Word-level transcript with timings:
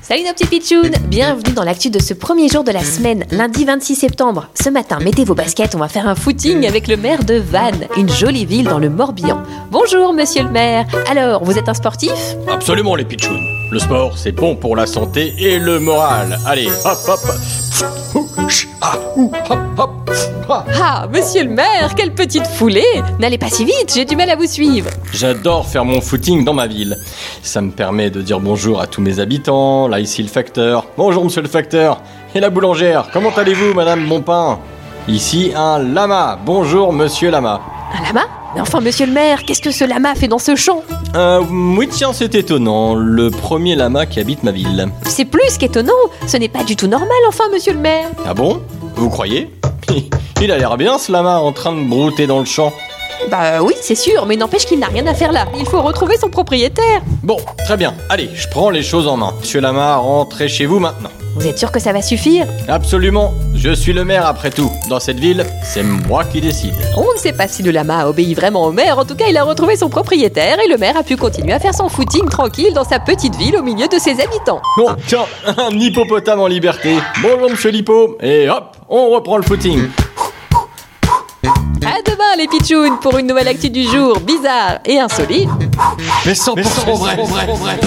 Salut 0.00 0.24
nos 0.24 0.32
petits 0.32 0.46
pitchouns 0.46 0.90
Bienvenue 1.08 1.52
dans 1.52 1.64
l'actu 1.64 1.90
de 1.90 2.00
ce 2.00 2.14
premier 2.14 2.48
jour 2.48 2.64
de 2.64 2.70
la 2.72 2.82
semaine, 2.82 3.24
lundi 3.30 3.64
26 3.64 3.94
septembre. 3.94 4.48
Ce 4.60 4.70
matin, 4.70 4.98
mettez 5.00 5.24
vos 5.24 5.34
baskets, 5.34 5.74
on 5.74 5.78
va 5.78 5.88
faire 5.88 6.08
un 6.08 6.14
footing 6.14 6.66
avec 6.66 6.88
le 6.88 6.96
maire 6.96 7.24
de 7.24 7.34
Vannes, 7.34 7.86
une 7.96 8.08
jolie 8.08 8.46
ville 8.46 8.64
dans 8.66 8.78
le 8.78 8.88
Morbihan. 8.88 9.42
Bonjour 9.70 10.12
monsieur 10.12 10.42
le 10.44 10.50
maire 10.50 10.86
Alors, 11.08 11.44
vous 11.44 11.58
êtes 11.58 11.68
un 11.68 11.74
sportif? 11.74 12.12
Absolument 12.48 12.94
les 12.96 13.04
pitchouns. 13.04 13.40
Le 13.70 13.78
sport, 13.78 14.16
c'est 14.18 14.32
bon 14.32 14.56
pour 14.56 14.76
la 14.76 14.86
santé 14.86 15.34
et 15.38 15.58
le 15.58 15.78
moral. 15.78 16.38
Allez, 16.46 16.68
hop 16.84 16.98
hop. 17.08 17.20
Ah, 18.80 18.98
ouh, 19.16 19.32
hop 19.50 19.58
hop. 19.78 20.10
Ah. 20.48 20.64
Ah, 20.82 21.06
monsieur 21.10 21.44
le 21.44 21.50
maire, 21.50 21.94
quelle 21.96 22.12
petite 22.12 22.46
foulée 22.46 22.84
N'allez 23.18 23.38
pas 23.38 23.48
si 23.48 23.64
vite, 23.64 23.92
j'ai 23.94 24.04
du 24.04 24.16
mal 24.16 24.28
à 24.28 24.36
vous 24.36 24.46
suivre. 24.46 24.90
J'adore 25.12 25.66
faire 25.66 25.84
mon 25.84 26.00
footing 26.00 26.44
dans 26.44 26.52
ma 26.52 26.66
ville. 26.66 26.98
Ça 27.42 27.60
me 27.62 27.70
permet 27.70 28.10
de 28.10 28.20
dire 28.20 28.40
bonjour 28.40 28.80
à 28.80 28.86
tous 28.86 29.00
mes 29.00 29.18
habitants. 29.20 29.88
Là 29.88 30.00
ici 30.00 30.22
le 30.22 30.28
facteur. 30.28 30.86
Bonjour 30.96 31.24
monsieur 31.24 31.42
le 31.42 31.48
facteur. 31.48 32.02
Et 32.34 32.40
la 32.40 32.50
boulangère. 32.50 33.08
Comment 33.12 33.30
allez-vous 33.30 33.72
madame 33.74 34.06
Bonpain 34.08 34.58
Ici 35.08 35.52
un 35.56 35.78
lama. 35.78 36.38
Bonjour 36.44 36.92
monsieur 36.92 37.30
lama. 37.30 37.60
Un 37.98 38.02
lama? 38.06 38.26
Mais 38.54 38.60
enfin, 38.60 38.80
monsieur 38.80 39.06
le 39.06 39.12
maire, 39.12 39.44
qu'est-ce 39.46 39.62
que 39.62 39.70
ce 39.70 39.84
lama 39.84 40.14
fait 40.14 40.28
dans 40.28 40.38
ce 40.38 40.54
champ? 40.56 40.82
Euh, 41.14 41.40
oui 41.76 41.88
tiens 41.90 42.12
c'est 42.12 42.34
étonnant. 42.34 42.94
Le 42.94 43.30
premier 43.30 43.74
lama 43.74 44.04
qui 44.04 44.20
habite 44.20 44.42
ma 44.42 44.50
ville. 44.50 44.88
C'est 45.06 45.24
plus 45.24 45.56
qu'étonnant, 45.58 45.92
ce 46.26 46.36
n'est 46.36 46.48
pas 46.50 46.62
du 46.64 46.76
tout 46.76 46.86
normal, 46.88 47.08
enfin, 47.28 47.44
monsieur 47.50 47.72
le 47.72 47.78
maire. 47.78 48.08
Ah 48.26 48.34
bon? 48.34 48.60
Vous 48.96 49.08
croyez? 49.08 49.50
Il 50.40 50.50
a 50.50 50.58
l'air 50.58 50.76
bien 50.76 50.98
ce 50.98 51.12
lama 51.12 51.38
en 51.38 51.52
train 51.52 51.72
de 51.72 51.82
brouter 51.82 52.26
dans 52.26 52.40
le 52.40 52.44
champ. 52.44 52.72
Bah 53.30 53.62
oui, 53.62 53.74
c'est 53.80 53.94
sûr, 53.94 54.26
mais 54.26 54.36
n'empêche 54.36 54.66
qu'il 54.66 54.80
n'a 54.80 54.88
rien 54.88 55.06
à 55.06 55.14
faire 55.14 55.32
là. 55.32 55.46
Il 55.56 55.66
faut 55.66 55.80
retrouver 55.80 56.16
son 56.16 56.28
propriétaire. 56.28 57.02
Bon, 57.22 57.36
très 57.64 57.76
bien. 57.76 57.94
Allez, 58.08 58.28
je 58.34 58.48
prends 58.48 58.70
les 58.70 58.82
choses 58.82 59.06
en 59.06 59.16
main. 59.16 59.32
Monsieur 59.38 59.60
Lama, 59.60 59.96
rentrez 59.96 60.48
chez 60.48 60.66
vous 60.66 60.80
maintenant. 60.80 61.10
Vous 61.36 61.46
êtes 61.46 61.58
sûr 61.58 61.72
que 61.72 61.80
ça 61.80 61.92
va 61.92 62.02
suffire? 62.02 62.46
Absolument. 62.68 63.32
Je 63.54 63.72
suis 63.72 63.94
le 63.94 64.04
maire 64.04 64.26
après 64.26 64.50
tout. 64.50 64.70
Dans 64.90 65.00
cette 65.00 65.18
ville, 65.18 65.46
c'est 65.62 65.82
moi 65.82 66.24
qui 66.24 66.42
décide. 66.42 66.74
On 66.94 67.10
ne 67.10 67.18
sait 67.18 67.32
pas 67.32 67.48
si 67.48 67.62
le 67.62 67.70
lama 67.70 68.00
a 68.00 68.08
obéi 68.08 68.34
vraiment 68.34 68.64
au 68.64 68.72
maire, 68.72 68.98
en 68.98 69.04
tout 69.06 69.14
cas 69.14 69.24
il 69.30 69.36
a 69.38 69.44
retrouvé 69.44 69.76
son 69.76 69.88
propriétaire 69.88 70.58
et 70.60 70.68
le 70.68 70.76
maire 70.76 70.96
a 70.96 71.02
pu 71.02 71.16
continuer 71.16 71.54
à 71.54 71.60
faire 71.60 71.74
son 71.74 71.88
footing 71.88 72.28
tranquille 72.28 72.74
dans 72.74 72.84
sa 72.84 72.98
petite 72.98 73.34
ville 73.36 73.56
au 73.56 73.62
milieu 73.62 73.88
de 73.88 73.98
ses 73.98 74.20
habitants. 74.20 74.60
Bon, 74.76 74.94
tiens, 75.06 75.24
un 75.56 75.70
hippopotame 75.70 76.40
en 76.40 76.48
liberté. 76.48 76.96
Bonjour 77.22 77.48
monsieur 77.50 77.70
l'hippo. 77.70 78.18
Et 78.20 78.50
hop, 78.50 78.76
on 78.92 79.10
reprend 79.10 79.38
le 79.38 79.42
footing. 79.42 79.88
À 81.84 82.00
demain 82.04 82.36
les 82.36 82.46
pitchouns 82.46 82.98
pour 83.00 83.18
une 83.18 83.26
nouvelle 83.26 83.48
actu 83.48 83.70
du 83.70 83.84
jour 83.84 84.20
bizarre 84.20 84.78
et 84.84 85.00
insolite. 85.00 85.48
Mais 86.24 86.32
100%, 86.32 86.96
vrai. 86.96 87.80